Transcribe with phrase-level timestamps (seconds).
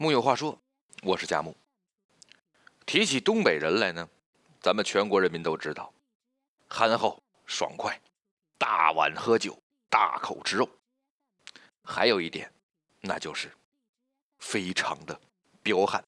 [0.00, 0.56] 木有话说，
[1.02, 1.56] 我是佳木。
[2.86, 4.08] 提起东北人来呢，
[4.60, 5.92] 咱们全国人民都知道，
[6.68, 8.00] 憨厚爽快，
[8.56, 10.70] 大碗喝酒，大口吃肉。
[11.82, 12.48] 还有一点，
[13.00, 13.50] 那就是
[14.38, 15.20] 非常的
[15.64, 16.00] 彪悍。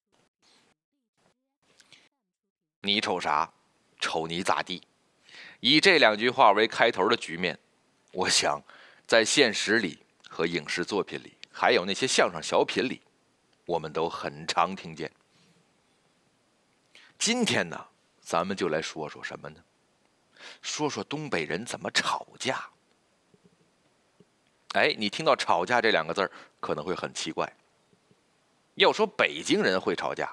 [2.79, 3.51] 你瞅啥？
[3.99, 4.81] 瞅你咋地？
[5.59, 7.59] 以这两句话为开头的局面，
[8.13, 8.63] 我想
[9.05, 9.99] 在现实里
[10.29, 13.01] 和影视作品里，还有那些相声小品里。
[13.71, 15.09] 我们都很常听见。
[17.17, 17.87] 今天呢，
[18.19, 19.63] 咱们就来说说什么呢？
[20.61, 22.69] 说说东北人怎么吵架。
[24.73, 26.29] 哎，你听到“吵架”这两个字儿，
[26.59, 27.49] 可能会很奇怪。
[28.75, 30.29] 要说北京人会吵架，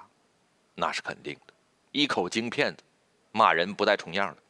[0.74, 1.54] 那是肯定的，
[1.92, 2.82] 一口京片子，
[3.30, 4.42] 骂人不带重样的。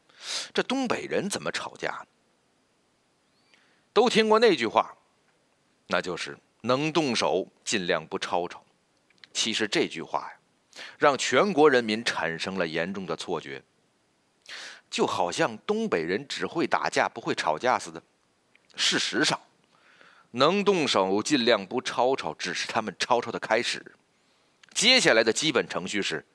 [0.55, 2.06] 这东北人怎么吵架呢？
[3.92, 4.96] 都听过那句话，
[5.88, 8.64] 那就是能动手尽量不吵吵。
[9.38, 13.62] 其实这句话呀，让全国人民产生了严重的错觉，
[14.91, 18.03] 就好像东北人只会打架不会吵架似的。
[18.75, 19.41] 事实上，
[20.33, 23.95] 能动手尽量不吵吵，只是他们吵吵的开始。
[24.75, 26.27] 接下来的基本程序是：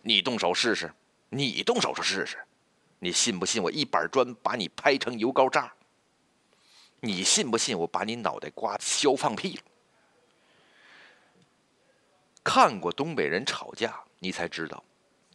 [0.00, 0.90] 你动手试试，
[1.28, 2.38] 你动手就试试，
[3.00, 5.70] 你信不信我一板砖把你拍成油膏渣？
[7.00, 9.62] 你信不信我把你脑袋瓜削放屁了？
[12.44, 14.82] 看过东北人吵架，你才知道，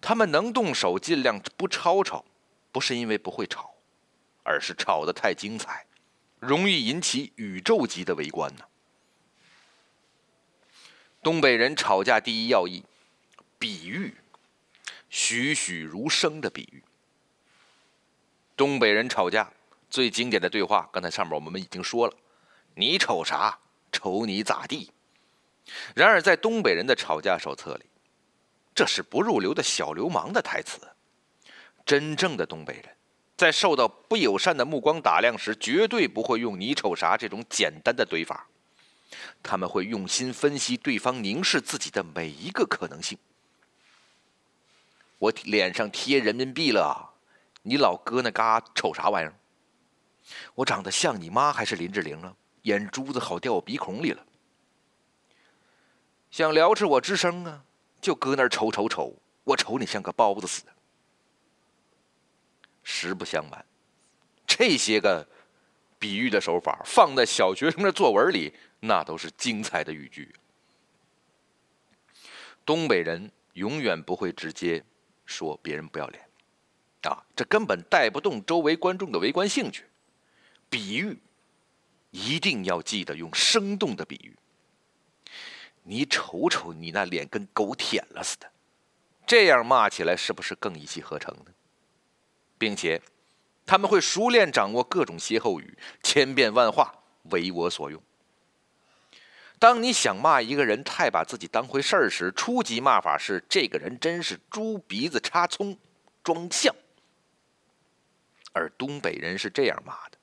[0.01, 2.25] 他们能动手尽量不吵吵，
[2.71, 3.75] 不是因为不会吵，
[4.43, 5.85] 而是吵得太精彩，
[6.39, 8.65] 容易引起宇宙级的围观呢。
[11.23, 12.83] 东北人吵架第一要义，
[13.57, 14.15] 比喻，
[15.09, 16.83] 栩栩如生的比喻。
[18.55, 19.51] 东北人吵架
[19.89, 22.13] 最经典的对话，刚才上面我们已经说了，
[22.75, 23.59] 你瞅啥？
[23.91, 24.91] 瞅你咋地？
[25.95, 27.85] 然而，在东北人的吵架手册里，
[28.73, 30.79] 这是不入流的小流氓的台词。
[31.85, 32.85] 真正的东北人，
[33.37, 38.47] 在受到不友善的目光打量时，绝对不会用“你瞅啥”这种简单的怼法，
[39.41, 43.17] 他们会用心分析对方凝视自己的每一个可能性。
[45.17, 47.13] 我脸上贴人民币了，
[47.63, 49.33] 你老哥那嘎瞅啥玩意儿？
[50.55, 52.35] 我长得像你妈还是林志玲啊？
[52.63, 54.25] 眼珠子好掉我鼻孔里了。
[56.29, 57.63] 想撩着我吱声啊，
[57.99, 60.71] 就搁那儿瞅瞅瞅，我瞅你像个包子似的。
[62.83, 63.65] 实不相瞒，
[64.45, 65.27] 这些个
[65.99, 70.33] 比喻的手法放在小学生的作文里，那都是精彩的语句。
[72.65, 74.83] 东北人永远不会直接
[75.25, 76.23] 说别人不要脸，
[77.03, 79.85] 啊，这根本带不动周围观众的围观兴趣。
[80.69, 81.17] 比喻
[82.11, 84.37] 一定要记得用生动的比喻。
[85.89, 88.51] 你瞅瞅，你那脸跟狗舔了似的，
[89.25, 91.45] 这样骂起来是不是更一气呵成呢？
[92.57, 93.01] 并且，
[93.65, 96.93] 他们会熟练掌握各种歇后语，千变万化，
[97.31, 98.03] 为我所用。
[99.59, 105.77] 当你想骂一个人太把自己当回事儿时，初级骂法是：这个人真是猪鼻子插葱，
[106.21, 106.75] 装象。
[108.51, 110.17] 而东北人是这样骂的：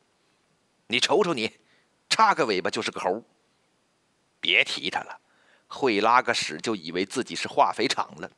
[0.88, 1.50] 你瞅瞅你，
[2.10, 3.22] 插个尾巴就是个猴，
[4.40, 5.20] 别提他了。
[5.66, 8.30] 会拉个屎就以为自己是化肥厂了。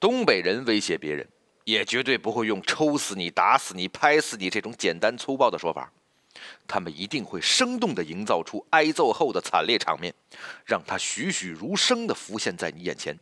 [0.00, 1.28] 东北人威胁别人，
[1.64, 5.92] 也绝对不会用抽死你、打死你、拍死你这种简单粗暴的说法，
[6.66, 10.12] 他们一定会生动地营造出挨揍后的惨烈场面，
[10.66, 13.16] 让它栩栩如生地浮现在你眼前。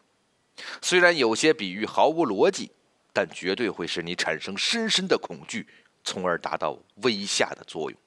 [0.80, 2.70] 虽然有些比喻毫无逻辑，
[3.12, 5.66] 但绝对会使你产生深深的恐惧，
[6.02, 8.00] 从而达到威吓的作用。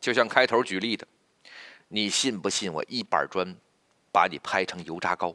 [0.00, 1.04] 就像开头举例的。
[1.88, 3.56] 你信不信我一板砖
[4.12, 5.34] 把你拍成油炸糕？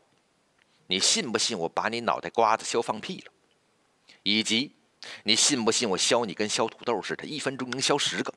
[0.87, 3.31] 你信不信我把你脑袋瓜子削放屁了？
[4.21, 4.75] 以及
[5.23, 8.33] 你信不信我削你跟削土豆似的，一分钟能削十个？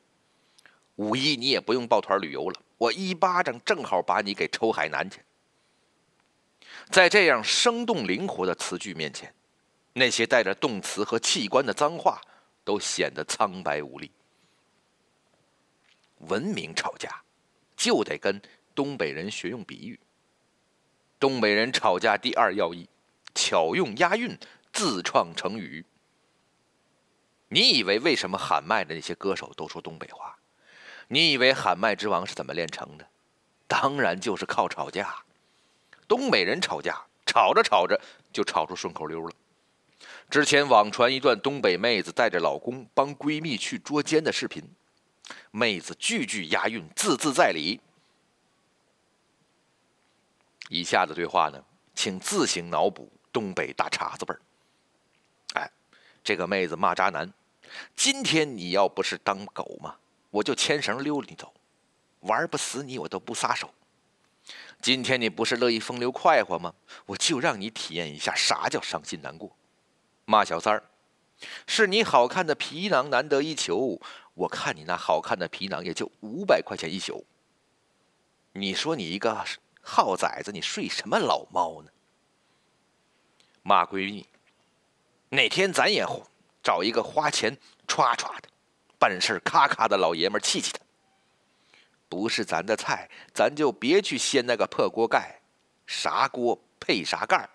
[0.95, 5.21] 五一你也不用抱团旅游了，我一巴掌正好把你给抽海南去。
[6.89, 9.31] 在这样生动灵活的词句面前，
[9.93, 12.19] 那些带着动词和器官的脏话
[12.63, 14.11] 都显得苍白无力。
[16.19, 17.21] 文明吵架。
[17.77, 18.41] 就得跟
[18.75, 19.97] 东北人学用比喻。
[21.19, 22.89] 东北人吵架第二要义，
[23.33, 24.37] 巧用押韵，
[24.73, 25.85] 自创成语。
[27.49, 30.37] 你以为为什么喊麦的那些歌手都说东北话？
[31.07, 33.07] 你以为喊麦之王是怎么炼成的？
[33.67, 35.23] 当然就是靠吵架。
[36.07, 38.01] 东北人吵架，吵着吵着
[38.33, 39.33] 就吵出顺口溜了。
[40.29, 44.63] 之前网传一段东北妹子带着老公帮闺蜜去捉奸的视频。
[45.51, 47.79] 妹子句句押韵，字字在理。
[50.69, 51.63] 以下的对话呢，
[51.95, 54.41] 请自行脑补东北大碴子辈儿。
[55.53, 55.71] 哎，
[56.23, 57.31] 这个妹子骂渣男
[57.95, 59.95] ：“今天你要不是当狗嘛，
[60.29, 61.53] 我就牵绳溜你走，
[62.19, 63.73] 玩不死你我都不撒手。
[64.81, 66.73] 今天你不是乐意风流快活吗？
[67.05, 69.55] 我就让你体验一下啥叫伤心难过。”
[70.25, 70.83] 骂小三儿
[71.65, 74.01] ：“是你好看的皮囊难得一求，
[74.37, 77.25] 我看你那好看的皮囊也就五百块钱一宿。
[78.53, 79.43] 你说你一个……”
[79.89, 81.89] 耗崽子，你睡什么老猫呢？
[83.63, 84.27] 骂闺蜜，
[85.29, 86.05] 哪天咱也
[86.61, 87.57] 找一个花钱
[87.87, 88.49] 歘歘的，
[88.99, 90.79] 办事咔咔的老爷们气气他。
[92.09, 95.39] 不是咱的菜，咱就别去掀那个破锅盖，
[95.85, 97.49] 啥锅配啥盖儿。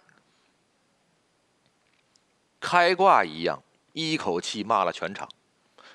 [2.58, 3.62] 开挂一样，
[3.92, 5.28] 一口气骂了全场，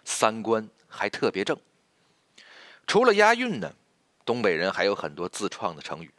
[0.10, 1.60] 三观还特别正。
[2.88, 3.76] 除了押韵呢，
[4.26, 6.10] 东北人还有很多自创的成语。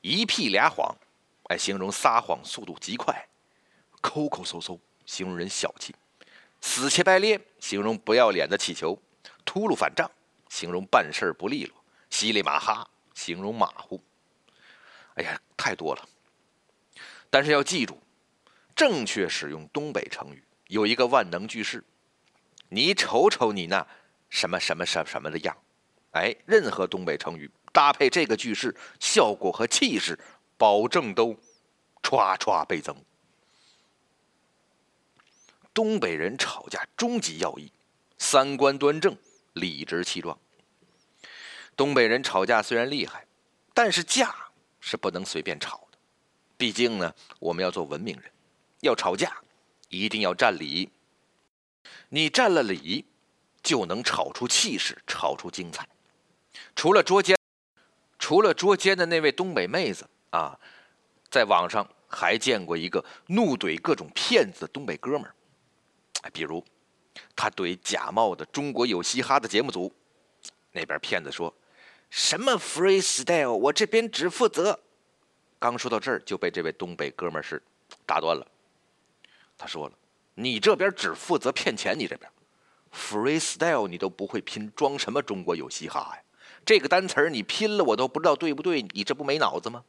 [0.00, 0.96] 一屁俩谎，
[1.48, 3.14] 哎，形容撒谎速度极快；
[4.00, 5.92] 抠抠搜搜，形容人小气；
[6.62, 8.98] 死乞白咧，形容不要脸的乞求；
[9.44, 10.10] 秃噜反账，
[10.48, 11.76] 形容办事不利落；
[12.08, 14.02] 稀里马哈，形容马虎。
[15.16, 16.08] 哎呀，太多了。
[17.28, 18.00] 但是要记住，
[18.74, 21.84] 正确使用东北成语有一个万能句式。
[22.74, 23.86] 你瞅瞅你那
[24.28, 25.56] 什么什么什么什么的样，
[26.10, 27.48] 哎，任何东北成语。
[27.72, 30.18] 搭配这个句式，效果和气势
[30.56, 31.36] 保证都
[32.02, 32.96] 歘歘倍增。
[35.72, 37.72] 东北人吵架终极要义：
[38.18, 39.16] 三观端正，
[39.52, 40.38] 理直气壮。
[41.76, 43.26] 东北人吵架虽然厉害，
[43.72, 44.34] 但是架
[44.80, 45.98] 是不能随便吵的。
[46.56, 48.30] 毕竟呢，我们要做文明人，
[48.80, 49.36] 要吵架
[49.88, 50.90] 一定要占理。
[52.14, 53.04] 你占了理，
[53.60, 55.84] 就能炒出气势，炒出精彩。
[56.76, 57.36] 除了捉奸。
[58.20, 60.56] 除了捉奸的那位东北妹子啊，
[61.28, 65.34] 在网上还见过一个怒怼各种骗子的东北哥们儿。
[66.32, 66.64] 比如
[67.34, 69.92] 他怼假冒的中国有嘻哈的节目组，
[70.70, 71.52] 那边骗子说
[72.10, 74.78] 什么 freestyle，我这边只负责。
[75.58, 77.60] 刚说到这儿，就被这位东北哥们儿是
[78.06, 78.46] 打断了。
[79.58, 79.98] 他说了
[80.34, 82.30] ：“你这边只负责骗钱，你这边
[82.92, 86.22] freestyle 你都不会拼，装什么中国有嘻哈呀？”
[86.64, 88.80] 这个单词儿你拼了，我都不知道对不对。
[88.92, 89.84] 你这不没脑子吗？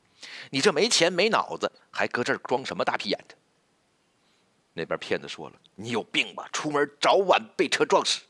[0.49, 3.35] 你这没钱没脑子，还搁这儿装什么大屁眼子？
[4.73, 6.49] 那边骗子说了：“你有病吧？
[6.51, 8.21] 出门早晚被车撞死。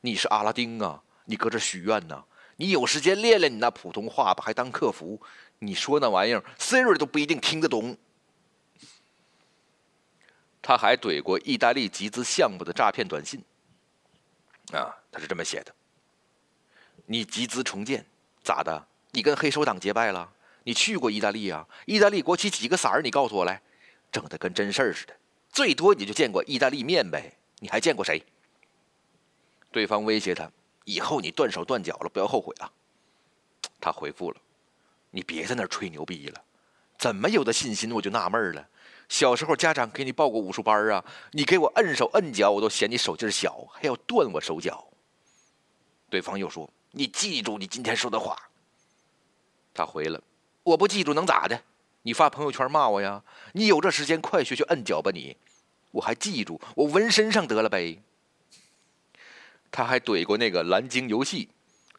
[0.00, 1.00] 你是阿拉丁啊？
[1.24, 2.24] 你搁这许愿呢？
[2.56, 5.20] 你有时间练练你那普通话吧，还当客服？
[5.60, 7.96] 你说那玩意儿，Siri 都不一定听得懂。”
[10.66, 13.40] 他还怼过意大利集资项目的诈骗短信。
[14.72, 15.72] 啊，他是这么写的。
[17.04, 18.04] 你集资重建
[18.42, 18.88] 咋的？
[19.12, 20.32] 你跟黑手党结拜了？
[20.64, 21.64] 你去过意大利啊？
[21.84, 23.00] 意大利国旗几个色儿？
[23.00, 23.62] 你告诉我来，
[24.10, 25.16] 整的跟真事儿似的。
[25.50, 28.20] 最多你就见过意大利面呗，你还见过谁？
[29.70, 30.50] 对方威胁他，
[30.84, 32.68] 以后你断手断脚了，不要后悔啊。
[33.80, 34.40] 他回复了
[35.12, 36.42] ：“你别在那吹牛逼了，
[36.98, 37.92] 怎么有的信心？
[37.92, 38.68] 我就纳闷了。
[39.08, 41.04] 小时候家长给你报过武术班啊？
[41.32, 44.86] 你给我摁手摁脚，我都嫌你手劲小，还要断我手脚。”
[46.10, 46.68] 对方又说。
[46.92, 48.34] 你记住你今天说的话。
[49.74, 50.18] 他回了，
[50.62, 51.62] 我不记住能咋的？
[52.00, 53.22] 你发朋友圈骂我呀？
[53.52, 55.36] 你有这时间快学学摁脚吧你！
[55.90, 58.00] 我还记住，我纹身上得了呗。
[59.70, 61.50] 他还怼过那个蓝鲸游戏，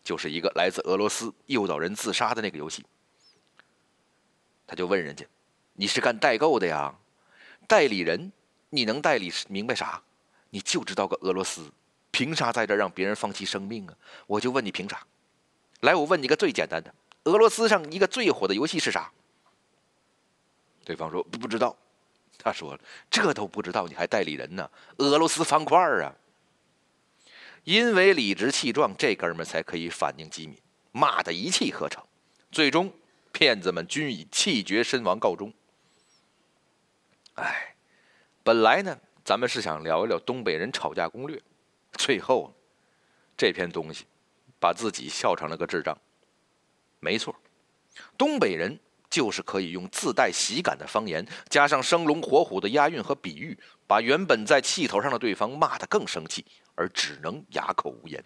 [0.03, 2.83] 就是一个来自俄罗斯诱导人自杀的那个游戏。
[4.65, 5.23] 他就问人家
[5.77, 6.93] ：“你是干代购的呀？
[7.67, 8.31] 代理人，
[8.71, 10.01] 你能代理明白啥？
[10.49, 11.71] 你就知道个俄罗斯。”
[12.09, 13.93] 凭啥在这让别人放弃生命啊？
[14.25, 15.05] 我就问你凭啥？
[15.81, 16.91] 来，我问你个最简单的：
[17.25, 19.11] 俄罗斯上一个最火的游戏是啥？
[20.83, 21.77] 对方说不知道。
[22.39, 22.79] 他说
[23.11, 24.67] 这都不知道，你还代理人呢？
[24.97, 26.15] 俄罗斯方块啊！
[27.65, 30.57] 因为理直气壮，这哥们才可以反应机敏，
[30.91, 32.03] 骂得一气呵成。
[32.51, 32.91] 最终，
[33.31, 35.53] 骗子们均以气绝身亡告终。
[37.37, 37.75] 哎，
[38.43, 41.39] 本来呢，咱们是想聊一聊东北人吵架攻略。
[41.93, 42.51] 最后，
[43.37, 44.05] 这篇东西
[44.59, 45.95] 把自己笑成了个智障。
[46.99, 47.35] 没错，
[48.17, 58.23] 东北人就是可以用自带喜感的方言，加上生龙活虎的押韵和比喻，把原本在气头上的对方骂得更生气，而只能哑口无言。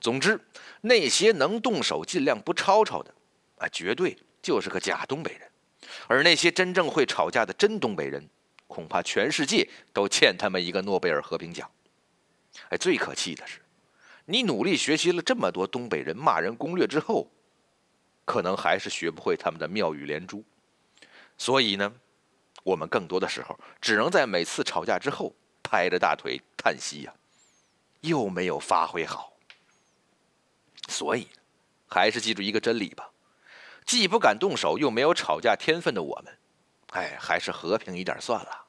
[0.00, 0.40] 总之，
[0.80, 3.14] 那些能动手尽量不吵吵的，
[3.58, 5.48] 啊，绝对就是个假东北人；
[6.06, 8.28] 而那些真正会吵架的真东北人，
[8.66, 11.70] 恐怕全世界都欠他们一个诺贝尔和平奖。
[12.68, 13.60] 哎，最可气的是，
[14.26, 17.30] 你努力学习了这么多东北人骂人攻略之后，
[18.24, 20.44] 可能还是学不会他们的妙语连珠。
[21.38, 21.92] 所以呢，
[22.62, 27.14] 我们更多的时候只能在每次吵架之后拍着大腿叹息呀，
[28.02, 29.32] 又没有发挥好。
[30.88, 31.28] 所以，
[31.88, 33.10] 还是记住一个真理吧：
[33.84, 36.38] 既不敢动手，又没有吵架天分的我们，
[36.92, 38.66] 哎，还是和平一点算了。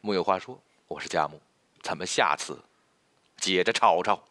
[0.00, 1.40] 木有话说，我是佳木，
[1.82, 2.58] 咱们下次
[3.38, 4.22] 接着吵吵。